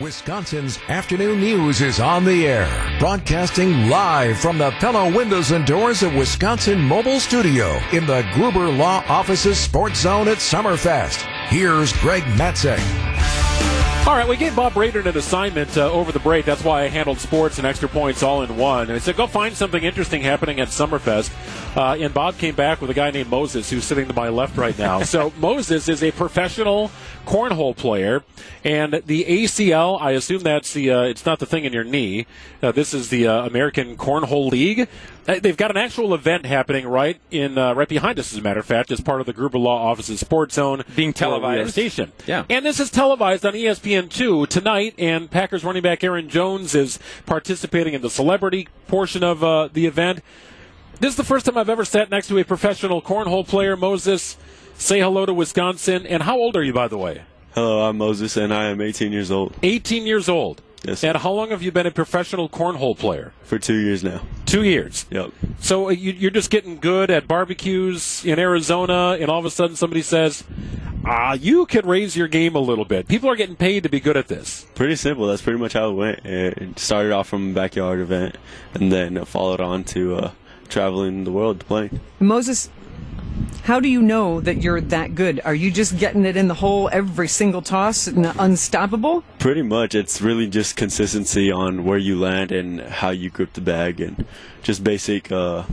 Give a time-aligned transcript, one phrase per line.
[0.00, 6.02] Wisconsin's afternoon news is on the air, broadcasting live from the Pella Windows and Doors
[6.02, 11.22] of Wisconsin Mobile Studio in the Gruber Law Office's Sports Zone at Summerfest.
[11.46, 13.13] Here's Greg Matzek.
[14.06, 16.44] All right, we gave Bob Braden an assignment uh, over the break.
[16.44, 18.82] That's why I handled sports and extra points all in one.
[18.82, 21.32] And I said, go find something interesting happening at Summerfest.
[21.74, 24.58] Uh, and Bob came back with a guy named Moses, who's sitting to my left
[24.58, 25.02] right now.
[25.02, 26.90] so Moses is a professional
[27.26, 28.22] cornhole player,
[28.62, 30.00] and the ACL.
[30.00, 30.90] I assume that's the.
[30.90, 32.26] Uh, it's not the thing in your knee.
[32.62, 34.88] Uh, this is the uh, American Cornhole League.
[35.26, 38.60] Uh, they've got an actual event happening right in right behind us, as a matter
[38.60, 42.12] of fact, as part of the Gruber Law Office's Sports Zone being televised station.
[42.26, 44.94] Yeah, and this is televised on ESPN two tonight.
[44.98, 49.86] And Packers running back Aaron Jones is participating in the celebrity portion of uh, the
[49.86, 50.20] event.
[51.00, 54.36] This is the first time I've ever sat next to a professional cornhole player, Moses.
[54.76, 56.06] Say hello to Wisconsin.
[56.06, 57.22] And how old are you, by the way?
[57.54, 59.54] Hello, I'm Moses, and I am 18 years old.
[59.62, 60.60] 18 years old.
[60.84, 61.02] Yes.
[61.02, 63.32] And how long have you been a professional cornhole player?
[63.42, 64.22] For two years now.
[64.46, 65.06] Two years.
[65.10, 65.32] Yep.
[65.60, 69.50] So uh, you, are just getting good at barbecues in Arizona, and all of a
[69.50, 70.44] sudden somebody says,
[71.04, 74.00] "Ah, you can raise your game a little bit." People are getting paid to be
[74.00, 74.66] good at this.
[74.74, 75.26] Pretty simple.
[75.26, 76.26] That's pretty much how it went.
[76.26, 78.36] It started off from a backyard event,
[78.74, 80.16] and then followed on to.
[80.16, 80.30] Uh,
[80.68, 82.00] traveling the world playing.
[82.20, 82.68] Moses,
[83.64, 85.40] how do you know that you're that good?
[85.42, 89.24] Are you just getting it in the hole every single toss and unstoppable?
[89.38, 89.94] Pretty much.
[89.94, 94.26] It's really just consistency on where you land and how you grip the bag and
[94.62, 95.64] just basic uh,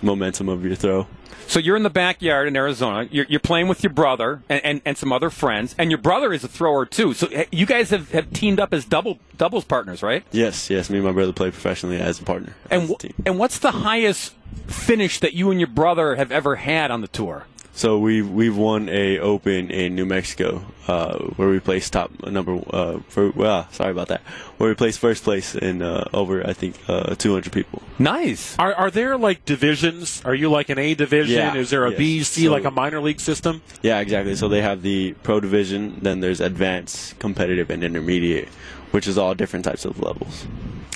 [0.00, 1.06] momentum of your throw.
[1.48, 3.08] So you're in the backyard in Arizona.
[3.10, 6.32] You're, you're playing with your brother and, and, and, some other friends, and your brother
[6.34, 7.14] is a thrower too.
[7.14, 10.24] So eh, you guys have, have teamed up as double doubles partners, right?
[10.30, 10.90] Yes, yes.
[10.90, 12.54] Me and my brother play professionally as a partner.
[12.70, 14.34] And a and what's the highest
[14.66, 17.46] finish that you and your brother have ever had on the tour?
[17.78, 22.60] So we've we've won a Open in New Mexico uh, where we placed top number
[22.70, 24.20] uh, for well sorry about that
[24.56, 27.80] where we placed first place in uh, over I think uh, 200 people.
[28.00, 28.58] Nice.
[28.58, 30.20] Are are there like divisions?
[30.24, 31.36] Are you like an A division?
[31.36, 31.54] Yeah.
[31.54, 31.98] Is there a yes.
[31.98, 33.62] B, C, so, like a minor league system?
[33.80, 34.34] Yeah, exactly.
[34.34, 38.48] So they have the pro division, then there's advanced, competitive, and intermediate,
[38.90, 40.48] which is all different types of levels.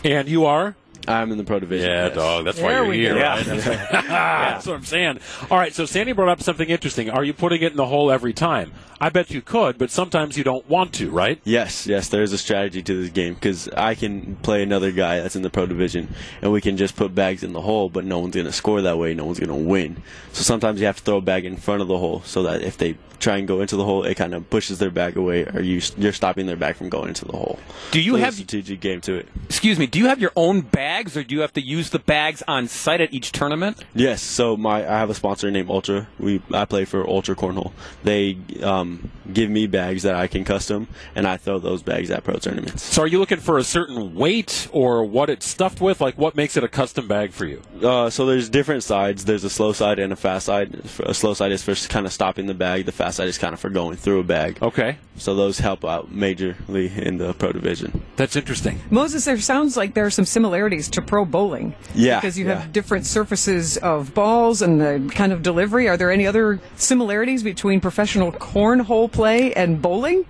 [0.03, 0.75] And you are
[1.09, 1.91] I'm in the pro division.
[1.91, 2.15] Yeah, yes.
[2.15, 2.45] dog.
[2.45, 3.21] That's there why you're here, go.
[3.21, 3.45] right?
[3.45, 5.19] That's, That's, what I'm saying.
[5.51, 7.11] All right, so Sandy brought up something interesting.
[7.11, 8.73] Are you putting it in the hole every time?
[9.01, 11.41] I bet you could, but sometimes you don't want to, right?
[11.43, 12.09] Yes, yes.
[12.09, 15.43] There is a strategy to this game because I can play another guy that's in
[15.43, 18.37] the pro division, and we can just put bags in the hole, but no one's
[18.37, 19.13] going to score that way.
[19.13, 20.03] No one's going to win.
[20.33, 22.63] So sometimes you have to throw a bag in front of the hole so that
[22.63, 25.47] if they try and go into the hole, it kind of pushes their bag away,
[25.47, 27.59] or you you're stopping their bag from going into the hole.
[27.91, 29.29] Do you so have strategic game to it?
[29.47, 29.87] Excuse me.
[29.87, 30.61] Do you have your own
[30.93, 33.83] bags, or do you have to use the bags on site at each tournament?
[33.95, 34.23] Yes.
[34.23, 36.07] So my I have a sponsor named Ultra.
[36.19, 37.73] We I play for Ultra Cornhole.
[38.05, 42.25] They um, give me bags that I can custom, and I throw those bags at
[42.25, 42.83] pro tournaments.
[42.83, 46.01] So are you looking for a certain weight or what it's stuffed with?
[46.01, 47.63] Like what makes it a custom bag for you?
[47.83, 49.25] Uh, so there's different sides.
[49.25, 50.69] There's a slow side and a fast side.
[51.01, 52.85] A slow side is for kind of stopping the bag.
[52.85, 54.59] The fast side is kind of for going through a bag.
[54.61, 54.99] Okay.
[55.17, 58.03] So those help out majorly in the pro division.
[58.17, 58.81] That's interesting.
[58.91, 61.75] Moses, there sounds like there are some similarities to pro bowling.
[61.95, 62.21] Yeah.
[62.21, 62.61] Because you yeah.
[62.61, 65.89] have different surfaces of balls and the kind of delivery.
[65.89, 70.25] Are there any other similarities between professional cornhole play and bowling?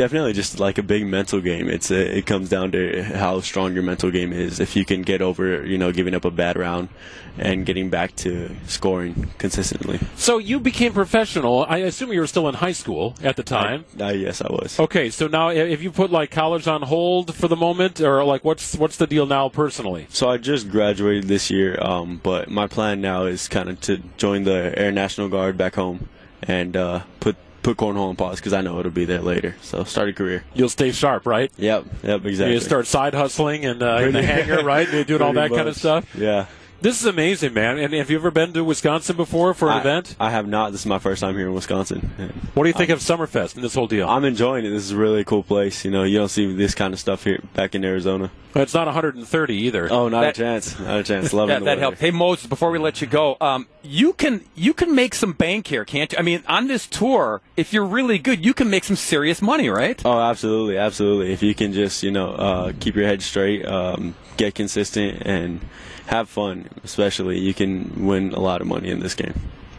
[0.00, 1.68] Definitely, just like a big mental game.
[1.68, 4.58] It's a, it comes down to how strong your mental game is.
[4.58, 6.88] If you can get over, you know, giving up a bad round
[7.36, 10.00] and getting back to scoring consistently.
[10.16, 11.66] So you became professional.
[11.68, 13.84] I assume you were still in high school at the time.
[14.00, 14.80] Uh, yes, I was.
[14.80, 18.42] Okay, so now if you put like college on hold for the moment, or like
[18.42, 20.06] what's what's the deal now personally?
[20.08, 23.98] So I just graduated this year, um, but my plan now is kind of to
[24.16, 26.08] join the Air National Guard back home
[26.42, 29.56] and uh, put put cornhole on pause because I know it'll be there later.
[29.62, 30.44] So start a career.
[30.54, 31.50] You'll stay sharp, right?
[31.56, 32.54] Yep, yep, exactly.
[32.54, 34.90] You start side hustling and uh, in the hangar, right?
[34.92, 35.56] You doing all that much.
[35.56, 36.14] kind of stuff.
[36.16, 36.46] Yeah.
[36.82, 37.78] This is amazing, man.
[37.78, 40.16] And have you ever been to Wisconsin before for an I, event?
[40.18, 40.72] I have not.
[40.72, 42.10] This is my first time here in Wisconsin.
[42.54, 44.08] What do you think of Summerfest and this whole deal?
[44.08, 44.70] I'm enjoying it.
[44.70, 45.84] This is a really cool place.
[45.84, 48.30] You know, you don't see this kind of stuff here back in Arizona.
[48.54, 49.92] It's not 130 either.
[49.92, 50.80] Oh, not That- a chance.
[50.80, 51.34] Not a chance.
[51.34, 51.80] Loving Yeah, the that weather.
[51.82, 52.00] helps.
[52.00, 55.66] Hey Moses, before we let you go, um, you can you can make some bank
[55.66, 56.18] here, can't you?
[56.18, 59.68] I mean, on this tour, if you're really good, you can make some serious money,
[59.68, 60.00] right?
[60.02, 61.30] Oh, absolutely, absolutely.
[61.34, 65.60] If you can just, you know, uh, keep your head straight, um, get consistent, and
[66.06, 69.34] have fun, especially, you can win a lot of money in this game.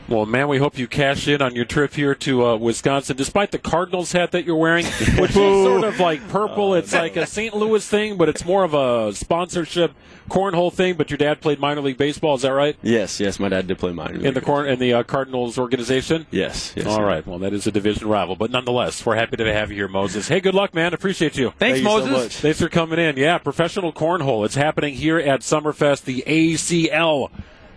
[0.08, 3.52] Well, man, we hope you cash in on your trip here to uh, Wisconsin, despite
[3.52, 4.86] the Cardinals hat that you're wearing,
[5.18, 6.74] which is sort of like purple.
[6.76, 7.56] It's like a St.
[7.56, 9.94] Louis thing, but it's more of a sponsorship
[10.30, 10.96] cornhole thing.
[10.96, 12.76] But your dad played minor league baseball, is that right?
[12.82, 14.26] Yes, yes, my dad did play minor league.
[14.26, 16.26] In the corn in the uh, Cardinals organization.
[16.30, 16.88] Yes, yes.
[16.88, 17.26] All right.
[17.26, 20.28] Well, that is a division rival, but nonetheless, we're happy to have you here, Moses.
[20.28, 20.94] Hey, good luck, man.
[20.94, 21.52] Appreciate you.
[21.58, 22.12] Thanks, Thank you so Moses.
[22.12, 22.36] much.
[22.38, 23.16] Thanks for coming in.
[23.16, 24.46] Yeah, professional cornhole.
[24.46, 27.30] It's happening here at Summerfest, the ACL.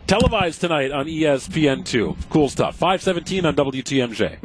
[0.07, 2.29] Televised tonight on E ESPN2.
[2.29, 2.77] Cool stuff.
[2.77, 4.43] 517 on WTMJ.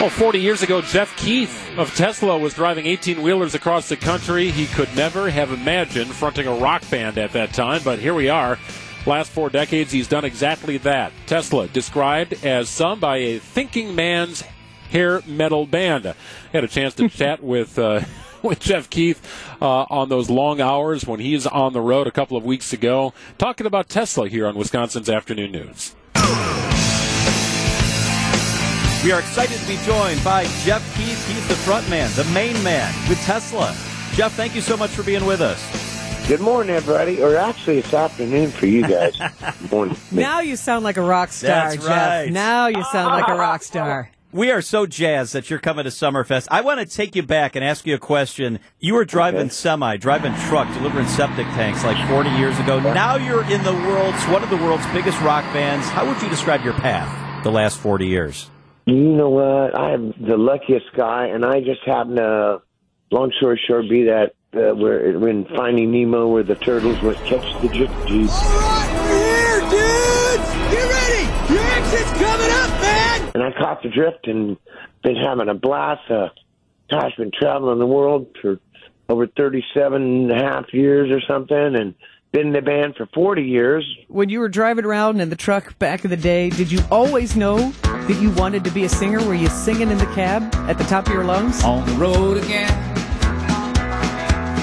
[0.00, 4.50] Well, 40 years ago, Jeff Keith of Tesla was driving 18 wheelers across the country.
[4.50, 8.30] He could never have imagined fronting a rock band at that time, but here we
[8.30, 8.58] are.
[9.04, 11.12] Last four decades, he's done exactly that.
[11.26, 14.42] Tesla, described as some by a thinking man's
[14.90, 16.06] hair metal band.
[16.06, 16.14] I
[16.52, 18.00] had a chance to chat with uh,
[18.42, 19.20] with Jeff Keith
[19.60, 23.12] uh, on those long hours when he's on the road a couple of weeks ago,
[23.38, 25.94] talking about Tesla here on Wisconsin's Afternoon News.
[29.02, 31.26] We are excited to be joined by Jeff Keith.
[31.26, 33.74] He's the front man, the main man with Tesla.
[34.12, 35.58] Jeff, thank you so much for being with us.
[36.28, 37.22] Good morning, everybody.
[37.22, 39.18] Or actually, it's afternoon for you guys.
[39.72, 39.96] morning.
[40.12, 41.86] Now you sound like a rock star, That's Jeff.
[41.86, 42.30] right.
[42.30, 44.10] Now you sound like a rock star.
[44.32, 46.46] We are so jazzed that you're coming to Summerfest.
[46.52, 48.60] I want to take you back and ask you a question.
[48.78, 49.48] You were driving Okay.
[49.48, 52.78] semi, driving truck, delivering septic tanks like 40 years ago.
[52.78, 55.88] Now you're in the world's one of the world's biggest rock bands.
[55.88, 58.48] How would you describe your path the last 40 years?
[58.86, 59.76] You know what?
[59.76, 62.62] I am the luckiest guy, and I just happen to,
[63.10, 67.60] long story short, be that uh, where when Finding Nemo, where the turtles would catch
[67.62, 68.30] the gypsies.
[69.08, 69.99] Here, dudes!
[71.90, 72.20] Get ready!
[72.20, 73.30] Your exit's coming up, man!
[73.34, 74.56] And I caught the drift and
[75.02, 76.10] been having a blast.
[76.10, 76.28] Uh,
[76.90, 78.58] gosh, been traveling the world for
[79.08, 81.94] over 37 and a half years or something, and
[82.32, 83.84] been in the band for 40 years.
[84.08, 87.34] When you were driving around in the truck back in the day, did you always
[87.34, 89.24] know that you wanted to be a singer?
[89.26, 91.64] Were you singing in the cab at the top of your lungs?
[91.64, 92.70] On the road again.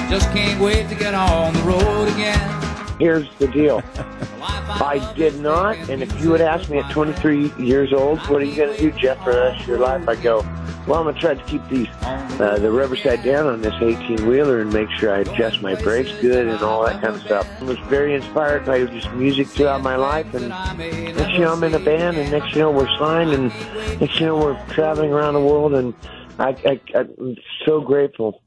[0.09, 2.97] Just can't wait to get on the road again.
[2.99, 3.83] Here's the deal.
[4.81, 8.45] I did not, and if you would ask me at 23 years old, what are
[8.45, 10.07] you going to do, Jeff, for the rest of your life?
[10.07, 10.41] I go,
[10.87, 13.73] well, I'm going to try to keep these uh, the rubber side down on this
[13.81, 17.21] 18 wheeler and make sure I adjust my brakes good and all that kind of
[17.21, 17.47] stuff.
[17.59, 21.63] I was very inspired by just music throughout my life, and next you know I'm
[21.63, 23.49] in a band, and next you know we're signed, and
[23.99, 25.93] next you know we're traveling around the world, and
[26.39, 27.35] I, I, I'm
[27.65, 28.41] so grateful.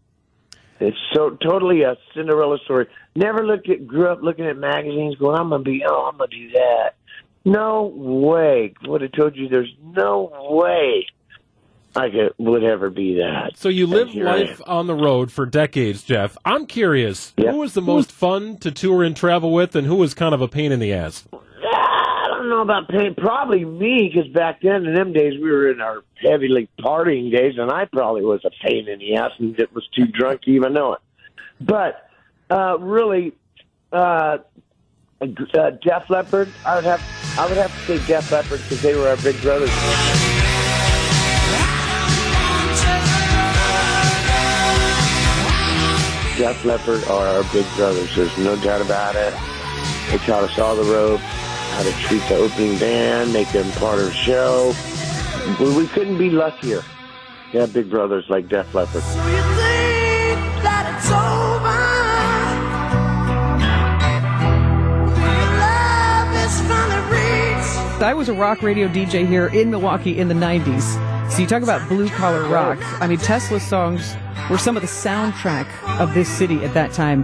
[0.80, 2.86] It's so totally a Cinderella story.
[3.14, 6.30] Never looked at, grew up looking at magazines, going, "I'm gonna be, oh, I'm gonna
[6.30, 6.94] do that."
[7.44, 8.74] No way.
[8.86, 11.06] Would have told you there's no way
[11.96, 13.56] I could would ever be that.
[13.56, 16.36] So you lived life on the road for decades, Jeff.
[16.44, 20.14] I'm curious, who was the most fun to tour and travel with, and who was
[20.14, 21.26] kind of a pain in the ass?
[22.50, 23.14] Don't know about pain.
[23.14, 27.54] Probably me, because back then in them days we were in our heavily partying days,
[27.56, 30.72] and I probably was a pain in the ass and was too drunk to even
[30.72, 31.00] know it.
[31.60, 32.10] But
[32.50, 33.34] uh, really,
[33.92, 34.38] uh,
[35.20, 35.26] uh,
[35.80, 37.00] Def Leppard, I would have,
[37.38, 39.70] I would have to say Def Leppard because they were our big brothers.
[46.36, 48.16] Def Leppard are our big brothers.
[48.16, 49.32] There's no doubt about it.
[50.10, 51.22] They taught us all the ropes,
[51.70, 54.74] how to treat the opening band, make them part of the show.
[55.58, 56.82] We, we couldn't be luckier
[57.52, 59.02] Yeah, big brothers like Def Leppard.
[59.02, 61.80] So you think that it's over?
[65.20, 68.02] Your love is finally reached.
[68.02, 70.82] I was a rock radio DJ here in Milwaukee in the 90s.
[71.30, 72.78] So you talk about blue collar rock.
[73.00, 74.16] I mean, Tesla's songs
[74.50, 75.68] were some of the soundtrack
[76.00, 77.22] of this city at that time.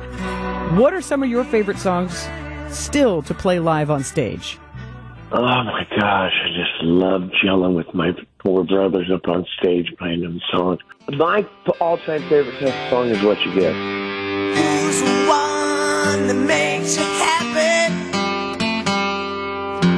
[0.76, 2.26] What are some of your favorite songs
[2.70, 4.58] still to play live on stage?
[5.32, 10.20] Oh my gosh, I just love gelling with my four brothers up on stage playing
[10.20, 10.78] them songs.
[11.08, 11.44] My
[11.80, 17.92] all-time favorite song is "What You Give." Who's the one that makes you happy?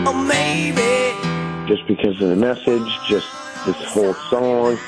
[0.09, 3.29] Or oh, maybe Just because of the message, just
[3.67, 4.79] this whole song,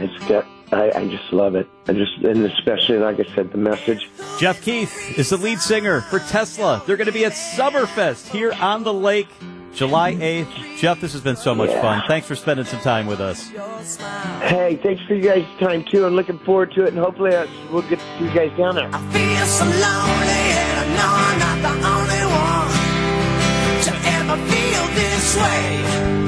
[0.00, 0.46] it's got.
[0.74, 1.68] I, I just love it.
[1.88, 4.08] I just, and especially like I said, the message.
[4.38, 6.82] Jeff Keith is the lead singer for Tesla.
[6.86, 9.28] They're going to be at Summerfest here on the lake
[9.74, 10.76] July 8th.
[10.78, 11.80] Jeff, this has been so much Yeah.
[11.82, 12.02] fun.
[12.06, 13.48] Thanks for spending some time with us.
[14.42, 16.06] Hey, thanks for you guys' time too.
[16.06, 18.74] I'm looking forward to it, and hopefully uh, we'll get to see you guys down
[18.76, 18.88] there.
[18.92, 24.86] I feel so lonely and I know I'm not the only one to ever feel
[24.94, 26.23] this way.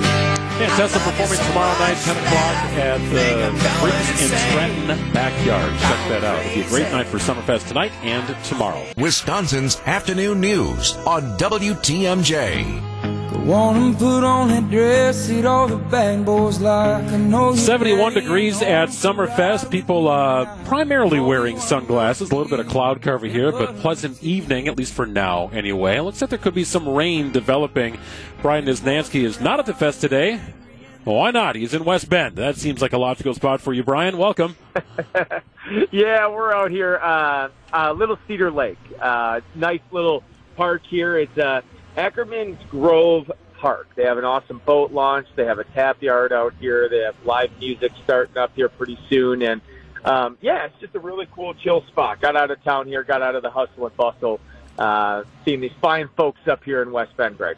[0.59, 3.51] And Tesla performing tomorrow night, 10 o'clock at the
[3.83, 5.71] Briggs and Stratton Backyard.
[5.81, 6.39] Check that out.
[6.47, 8.83] It'll be a great night for Summerfest tonight and tomorrow.
[8.97, 12.96] Wisconsin's afternoon news on WTMJ.
[13.45, 17.05] Want put on that dress, eat all the bang boys like.
[17.05, 19.71] I know 71 degrees at Summerfest.
[19.71, 22.31] People uh, primarily wearing sunglasses.
[22.31, 26.00] A little bit of cloud cover here, but pleasant evening, at least for now, anyway.
[26.00, 27.99] Looks like there could be some rain developing.
[28.43, 30.40] Brian Niznansky is not at the fest today.
[31.05, 31.55] Why not?
[31.55, 32.35] He's in West Bend.
[32.35, 34.19] That seems like a logical spot for you, Brian.
[34.19, 34.57] Welcome.
[35.93, 38.78] yeah, we're out here, uh, uh, Little Cedar Lake.
[39.00, 40.25] Uh, nice little
[40.57, 41.16] park here.
[41.16, 41.61] It's uh,
[41.97, 43.88] Ackerman's Grove Park.
[43.95, 45.26] They have an awesome boat launch.
[45.35, 46.88] They have a tap yard out here.
[46.88, 49.43] They have live music starting up here pretty soon.
[49.43, 49.61] And
[50.05, 52.21] um, yeah, it's just a really cool, chill spot.
[52.21, 54.41] Got out of town here, got out of the hustle and bustle,
[54.79, 57.57] uh, seeing these fine folks up here in West Bend, Greg.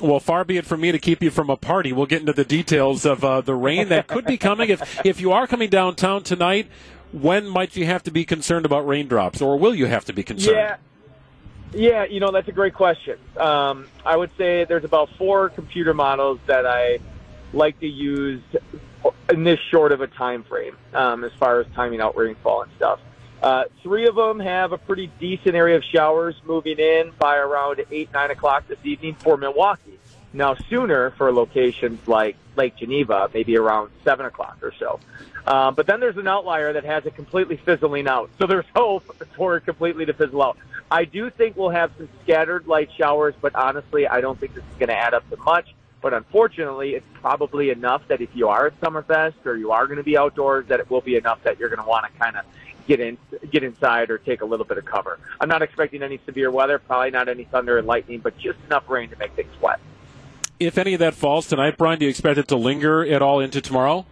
[0.00, 1.92] Well, far be it from me to keep you from a party.
[1.92, 4.68] We'll get into the details of uh, the rain that could be coming.
[4.68, 6.68] If if you are coming downtown tonight,
[7.12, 10.22] when might you have to be concerned about raindrops, or will you have to be
[10.22, 10.56] concerned?
[10.56, 10.76] Yeah.
[11.74, 13.18] Yeah, you know that's a great question.
[13.36, 16.98] Um, I would say there's about four computer models that I
[17.52, 18.42] like to use
[19.30, 22.72] in this short of a time frame um, as far as timing out rainfall and
[22.76, 23.00] stuff.
[23.42, 27.82] Uh, three of them have a pretty decent area of showers moving in by around
[27.90, 29.98] eight nine o'clock this evening for Milwaukee.
[30.32, 35.00] Now sooner for locations like Lake Geneva, maybe around seven o'clock or so.
[35.46, 38.30] Uh, but then there's an outlier that has it completely fizzling out.
[38.38, 39.04] So there's hope
[39.36, 40.58] for it completely to fizzle out.
[40.92, 44.62] I do think we'll have some scattered light showers, but honestly, I don't think this
[44.62, 45.74] is going to add up to much.
[46.02, 49.96] But unfortunately, it's probably enough that if you are at Summerfest or you are going
[49.96, 52.36] to be outdoors, that it will be enough that you're going to want to kind
[52.36, 52.44] of
[52.86, 53.16] get in,
[53.50, 55.18] get inside or take a little bit of cover.
[55.40, 58.90] I'm not expecting any severe weather, probably not any thunder and lightning, but just enough
[58.90, 59.80] rain to make things wet.
[60.60, 63.40] If any of that falls tonight, Brian, do you expect it to linger at all
[63.40, 64.04] into tomorrow?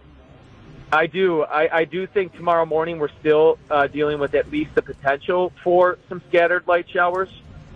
[0.93, 1.43] I do.
[1.43, 5.53] I, I do think tomorrow morning we're still uh, dealing with at least the potential
[5.63, 7.29] for some scattered light showers.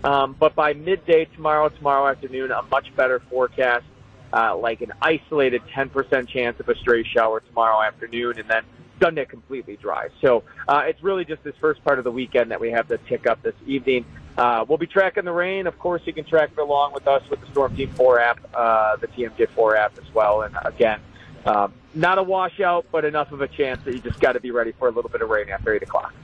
[0.04, 3.86] Um, but by midday tomorrow, tomorrow afternoon, a much better forecast,
[4.32, 8.62] uh, like an isolated 10% chance of a stray shower tomorrow afternoon, and then
[9.02, 10.08] Sunday completely dry.
[10.20, 12.98] So uh, it's really just this first part of the weekend that we have to
[12.98, 14.04] tick up this evening.
[14.36, 15.66] Uh, we'll be tracking the rain.
[15.66, 18.40] Of course, you can track it along with us with the Storm Team 4 app,
[18.54, 20.42] uh, the TMJ4 app as well.
[20.42, 21.00] And again,
[21.46, 24.50] um, not a washout, but enough of a chance that you just got to be
[24.50, 26.14] ready for a little bit of rain after 8 o'clock.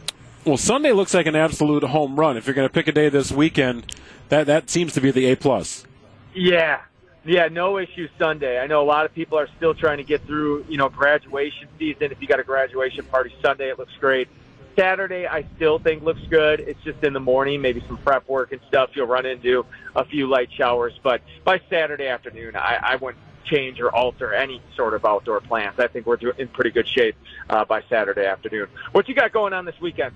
[0.45, 2.37] Well, Sunday looks like an absolute home run.
[2.37, 3.95] If you're going to pick a day this weekend,
[4.29, 5.87] that that seems to be the A plus.
[6.35, 6.81] Yeah,
[7.25, 8.59] yeah, no issue Sunday.
[8.59, 11.69] I know a lot of people are still trying to get through, you know, graduation
[11.79, 12.11] season.
[12.11, 14.29] If you got a graduation party Sunday, it looks great.
[14.75, 16.61] Saturday, I still think looks good.
[16.61, 18.91] It's just in the morning, maybe some prep work and stuff.
[18.95, 19.65] You'll run into
[19.95, 24.61] a few light showers, but by Saturday afternoon, I, I wouldn't change or alter any
[24.77, 25.79] sort of outdoor plans.
[25.79, 27.17] I think we're in pretty good shape
[27.51, 28.69] uh, by Saturday afternoon.
[28.93, 30.15] What you got going on this weekend?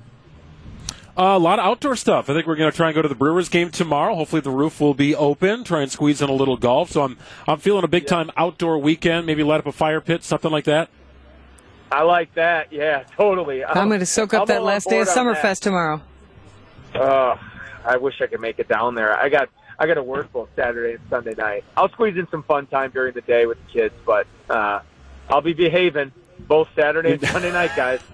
[1.19, 2.29] Uh, a lot of outdoor stuff.
[2.29, 4.15] I think we're going to try and go to the Brewers game tomorrow.
[4.15, 5.65] Hopefully, the roof will be open.
[5.65, 6.91] Try and squeeze in a little golf.
[6.91, 7.17] So I'm
[7.49, 9.25] I'm feeling a big time outdoor weekend.
[9.25, 10.91] Maybe light up a fire pit, something like that.
[11.91, 12.71] I like that.
[12.71, 13.65] Yeah, totally.
[13.65, 16.03] I'm, I'm going to soak up I'm that last day of Summerfest tomorrow.
[16.95, 17.37] Uh,
[17.85, 19.19] I wish I could make it down there.
[19.19, 21.65] I got I got to work both Saturday and Sunday night.
[21.77, 24.81] I'll squeeze in some fun time during the day with the kids, but uh,
[25.29, 28.01] I'll be behaving both Saturday and Sunday night, guys.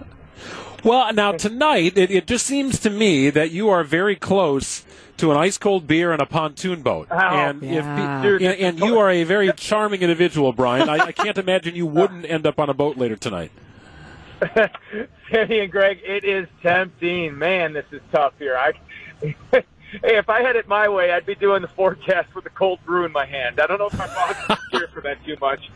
[0.83, 4.83] Well, now tonight, it, it, just seems to me that you are very close
[5.15, 7.71] to an ice cold beer and a pontoon boat, oh, and yeah.
[7.71, 10.89] if and, and, you are a very charming individual, Brian.
[10.89, 13.51] I, I can't imagine you wouldn't end up on a boat later tonight.
[15.31, 17.37] Sammy and Greg, it is tempting.
[17.37, 18.57] Man, this is tough here.
[18.57, 19.63] I,
[20.01, 22.79] hey, if I had it my way, I'd be doing the forecast with a cold
[22.85, 23.59] brew in my hand.
[23.59, 25.69] I don't know if my boss would care for that too much,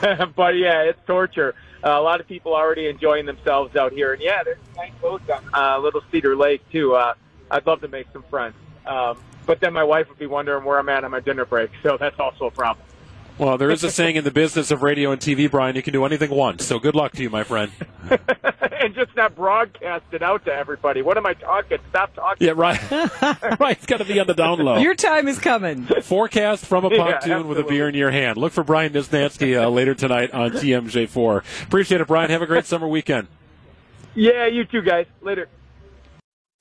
[0.36, 1.54] but yeah, it's torture.
[1.84, 5.28] Uh, a lot of people already enjoying themselves out here, and yeah, there's nice boats
[5.30, 6.94] on uh, Little Cedar Lake too.
[6.94, 7.14] Uh,
[7.50, 8.54] I'd love to make some friends,
[8.86, 11.70] um, but then my wife would be wondering where I'm at on my dinner break,
[11.82, 12.84] so that's also a problem.
[13.38, 15.92] Well, there is a saying in the business of radio and TV, Brian, you can
[15.92, 16.64] do anything once.
[16.64, 17.70] So good luck to you, my friend.
[18.80, 21.02] and just not broadcast it out to everybody.
[21.02, 21.78] What am I talking?
[21.90, 22.46] Stop talking.
[22.46, 22.80] Yeah, right.
[23.60, 23.76] right.
[23.76, 24.78] It's got to be on the down low.
[24.78, 25.84] Your time is coming.
[25.84, 28.38] Forecast from a pontoon yeah, with a beer in your hand.
[28.38, 31.64] Look for Brian Niznansky uh, later tonight on TMJ4.
[31.64, 32.30] Appreciate it, Brian.
[32.30, 33.28] Have a great summer weekend.
[34.14, 35.04] Yeah, you too, guys.
[35.20, 35.48] Later.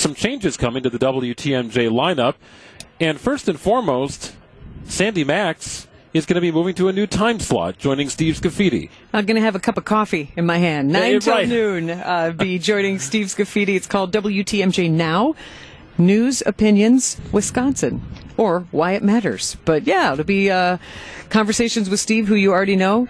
[0.01, 2.35] Some changes coming to the WTMJ lineup.
[2.99, 4.35] And first and foremost,
[4.83, 8.89] Sandy Max is going to be moving to a new time slot, joining Steve Scafidi.
[9.11, 10.87] I'm going to have a cup of coffee in my hand.
[10.87, 11.47] Nine Yeah, till right.
[11.47, 11.89] noon.
[11.89, 13.75] Uh, be joining Steve Scafidi.
[13.75, 15.35] It's called WTMJ Now.
[15.97, 18.01] News, opinions, Wisconsin.
[18.37, 19.57] or why it matters.
[19.65, 20.77] But yeah, it'll be uh,
[21.29, 23.07] conversations with Steve, who you already know,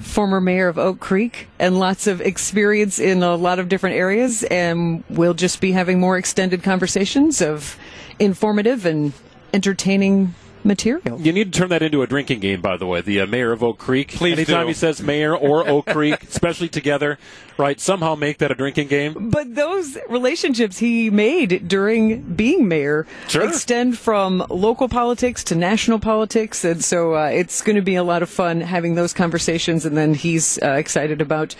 [0.00, 4.42] former mayor of Oak Creek, and lots of experience in a lot of different areas.
[4.44, 7.76] And we'll just be having more extended conversations of
[8.18, 9.12] informative and
[9.54, 10.34] entertaining
[10.64, 11.20] material.
[11.20, 13.00] You need to turn that into a drinking game, by the way.
[13.00, 14.08] The uh, mayor of Oak Creek.
[14.12, 14.68] Please Anytime do.
[14.68, 17.18] he says mayor or Oak Creek, especially together,
[17.56, 17.78] right?
[17.80, 19.30] Somehow make that a drinking game.
[19.30, 23.42] But those relationships he made during being mayor Sure.
[23.46, 28.02] extend from local politics to national politics, and so uh, it's going to be a
[28.04, 29.84] lot of fun having those conversations.
[29.84, 31.54] And then he's uh, excited about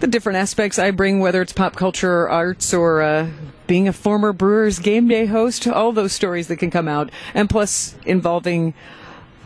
[0.00, 3.28] the different aspects I bring, whether it's pop culture, or arts, or uh,
[3.66, 5.66] being a former Brewers game day host.
[5.66, 8.74] All those stories that can come out, and plus involving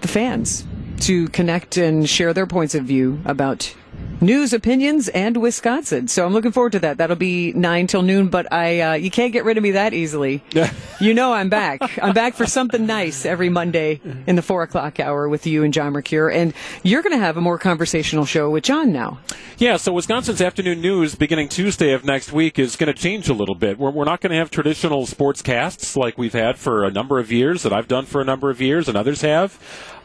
[0.01, 0.65] the fans
[1.01, 3.75] to connect and share their points of view about
[4.25, 6.09] news, opinions, and Wisconsin.
[6.09, 6.99] So I'm looking forward to that.
[6.99, 9.95] That'll be nine till noon, but I uh, you can't get rid of me that
[9.95, 10.43] easily.
[11.01, 11.81] you know I'm back.
[12.03, 15.73] I'm back for something nice every Monday in the four o'clock hour with you and
[15.73, 19.19] John Mercure, and you're going to have a more conversational show with John now.
[19.59, 23.35] Yeah, so Wisconsin's afternoon news beginning Tuesday of next week is going to change a
[23.35, 23.79] little bit.
[23.79, 27.19] We're, we're not going to have traditional sports casts like we've had for a number
[27.19, 29.59] of years, that I've done for a number of years, and others have.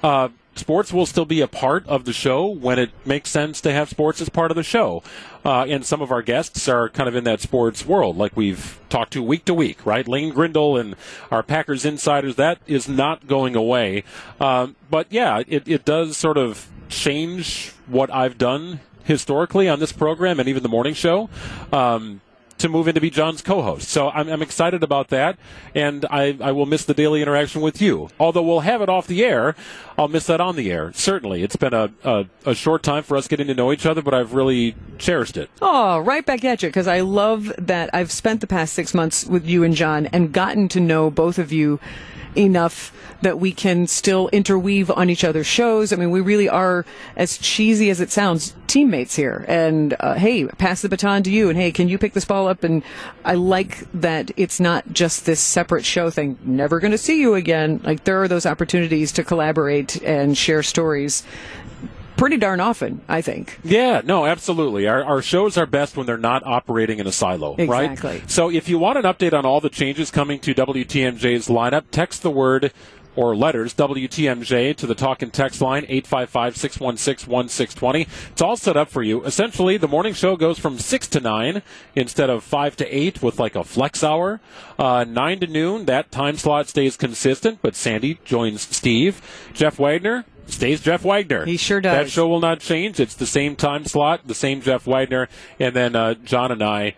[0.03, 3.71] Uh, sports will still be a part of the show when it makes sense to
[3.71, 5.01] have sports as part of the show.
[5.43, 8.79] Uh, and some of our guests are kind of in that sports world, like we've
[8.89, 10.07] talked to week to week, right?
[10.07, 10.95] Lane Grindle and
[11.31, 14.03] our Packers insiders, that is not going away.
[14.39, 19.91] Um, but yeah, it, it does sort of change what I've done historically on this
[19.91, 21.29] program and even the morning show.
[21.71, 22.21] Um,
[22.59, 25.37] to move in to be John's co-host, so I'm, I'm excited about that,
[25.73, 28.09] and I, I will miss the daily interaction with you.
[28.19, 29.55] Although we'll have it off the air,
[29.97, 30.91] I'll miss that on the air.
[30.93, 34.01] Certainly, it's been a, a, a short time for us getting to know each other,
[34.01, 35.49] but I've really cherished it.
[35.61, 39.25] Oh, right back at you because I love that I've spent the past six months
[39.25, 41.79] with you and John and gotten to know both of you
[42.35, 45.91] enough that we can still interweave on each other's shows.
[45.91, 49.45] I mean, we really are, as cheesy as it sounds, teammates here.
[49.47, 51.49] And uh, hey, pass the baton to you.
[51.49, 52.63] And hey, can you pick this ball up?
[52.63, 52.83] And
[53.25, 56.37] I like that it's not just this separate show thing.
[56.43, 57.81] Never going to see you again.
[57.83, 61.23] Like there are those opportunities to collaborate and share stories
[62.19, 63.59] pretty darn often, I think.
[63.63, 64.87] Yeah, no, absolutely.
[64.87, 67.91] Our, our shows are best when they're not operating in a silo, right?
[67.91, 68.19] Exactly.
[68.19, 68.29] right?
[68.29, 72.21] So if you want an update on all the changes coming to WTMJ's lineup, text
[72.21, 72.73] the word
[73.15, 78.07] or letters WTMJ to the talk and text line 855-616-1620.
[78.31, 79.23] It's all set up for you.
[79.23, 81.61] Essentially, the morning show goes from 6 to 9
[81.95, 84.39] instead of 5 to 8 with like a flex hour.
[84.77, 89.21] Uh, 9 to noon, that time slot stays consistent, but Sandy joins Steve.
[89.53, 91.45] Jeff Wagner stays Jeff Wagner.
[91.45, 91.93] He sure does.
[92.07, 92.99] That show will not change.
[92.99, 95.27] It's the same time slot, the same Jeff Wagner,
[95.59, 96.95] and then uh, John and I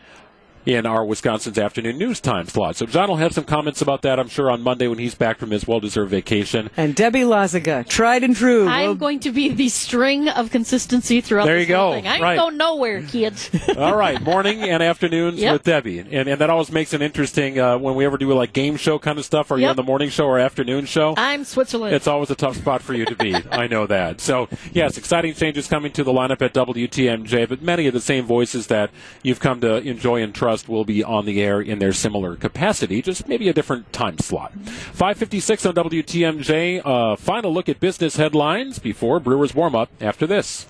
[0.66, 2.76] in our Wisconsin's afternoon news time slot.
[2.76, 5.38] So John will have some comments about that, I'm sure, on Monday when he's back
[5.40, 6.70] from his well-deserved vacation.
[6.78, 8.68] And Debbie Lazaga, tried and true.
[8.68, 11.96] I'm will- going to be the string of consistency throughout There this you whole go.
[11.96, 12.08] thing.
[12.08, 12.38] I ain't Right.
[12.38, 13.50] going nowhere, kids.
[13.78, 15.54] All right, morning and afternoons Yep.
[15.54, 18.54] with Debbie, and, and that always makes it interesting uh, when we ever do like
[18.54, 19.50] game show kind of stuff.
[19.52, 21.16] Are you on the morning show or afternoon show?
[21.18, 21.96] I'm Switzerland.
[21.96, 23.34] It's always a tough spot for you to be.
[23.52, 24.22] I know that.
[24.22, 28.26] So, yes, exciting changes coming to the lineup at WTMJ, but many of the same
[28.26, 28.92] voices that
[29.24, 33.02] you've come to enjoy and trust will be on the air in their similar capacity,
[33.02, 34.52] just maybe a different time slot.
[34.54, 36.82] 556 on WTMJ.
[36.86, 40.68] Uh, final look at business headlines before Brewers warm up after this.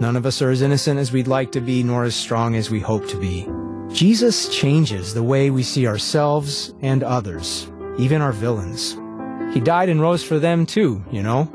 [0.00, 2.70] None of us are as innocent as we'd like to be, nor as strong as
[2.70, 3.46] we hope to be.
[3.94, 8.96] Jesus changes the way we see ourselves and others, even our villains.
[9.52, 11.52] He died and rose for them too, you know?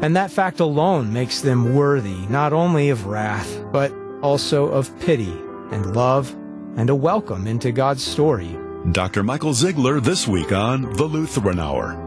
[0.00, 5.32] And that fact alone makes them worthy not only of wrath, but also of pity
[5.70, 6.34] and love
[6.78, 8.56] and a welcome into God's story.
[8.92, 9.24] Dr.
[9.24, 12.04] Michael Ziegler this week on The Lutheran Hour.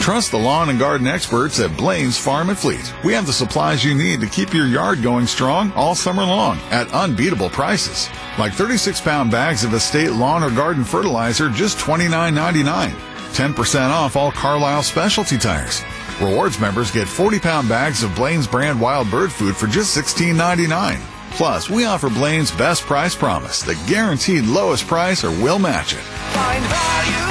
[0.00, 2.92] Trust the lawn and garden experts at Blaine's Farm and Fleet.
[3.04, 6.58] We have the supplies you need to keep your yard going strong all summer long
[6.70, 8.08] at unbeatable prices.
[8.38, 12.90] Like 36 pound bags of estate lawn or garden fertilizer, just $29.99.
[13.34, 15.82] 10% off all Carlisle specialty tires.
[16.20, 21.00] Rewards members get 40 pound bags of Blaine's brand wild bird food for just $16.99.
[21.32, 27.23] Plus, we offer Blaine's best price promise, the guaranteed lowest price or we'll match it.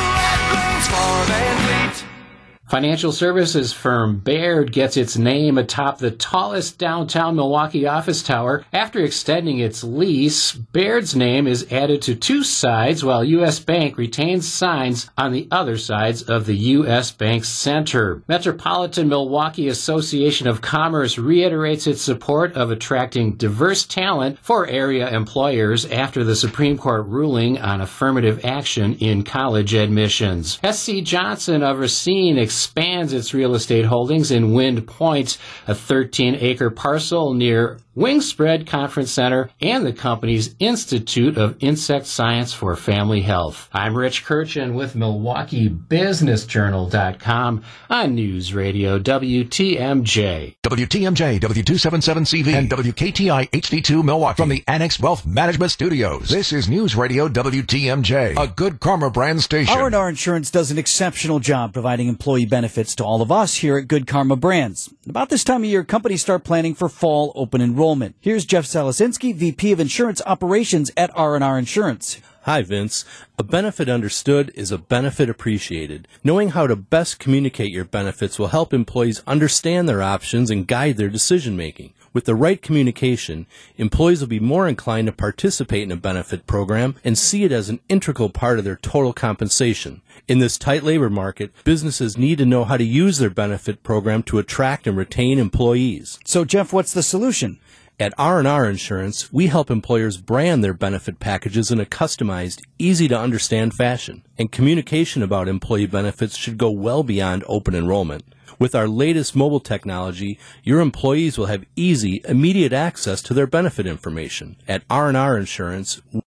[2.74, 8.66] Financial services firm Baird gets its name atop the tallest downtown Milwaukee office tower.
[8.74, 13.60] After extending its lease, Baird's name is added to two sides while U.S.
[13.60, 17.12] Bank retains signs on the other sides of the U.S.
[17.12, 18.24] Bank Center.
[18.28, 25.86] Metropolitan Milwaukee Association of Commerce reiterates its support of attracting diverse talent for area employers
[25.92, 30.58] after the Supreme Court ruling on affirmative action in college admissions.
[30.64, 31.04] S.C.
[31.04, 37.34] Johnson of Racine expands its real estate holdings in Wind Point, a 13 acre parcel
[37.34, 43.70] near Wingspread Conference Center, and the company's Institute of Insect Science for Family Health.
[43.72, 50.56] I'm Rich Kirchen with MilwaukeeBusinessJournal.com on News Radio WTMJ.
[50.64, 56.30] WTMJ, W277CV, and WKTI HD2 Milwaukee from the Annex Wealth Management Studios.
[56.30, 59.78] This is News Radio WTMJ, a good karma brand station.
[59.78, 63.88] R&R Insurance does an exceptional job providing employee benefits to all of us here at
[63.88, 64.92] Good Karma Brands.
[65.06, 68.16] About this time of year, companies start planning for fall open enrollment.
[68.22, 72.22] Here's Jeff Salasinski, VP of Insurance Operations at R&R Insurance.
[72.44, 73.04] Hi, Vince.
[73.38, 76.08] A benefit understood is a benefit appreciated.
[76.24, 80.96] Knowing how to best communicate your benefits will help employees understand their options and guide
[80.96, 81.94] their decision making.
[82.14, 86.96] With the right communication, employees will be more inclined to participate in a benefit program
[87.04, 90.02] and see it as an integral part of their total compensation.
[90.26, 94.24] In this tight labor market, businesses need to know how to use their benefit program
[94.24, 96.18] to attract and retain employees.
[96.24, 97.60] So, Jeff, what's the solution?
[98.00, 103.20] At R&R Insurance, we help employers brand their benefit packages in a customized, easy to
[103.20, 104.24] understand fashion.
[104.38, 108.24] And communication about employee benefits should go well beyond open enrollment.
[108.60, 113.86] With our latest mobile technology, your employees will have easy, immediate access to their benefit
[113.86, 114.56] information.
[114.70, 116.02] At R&R Insurance,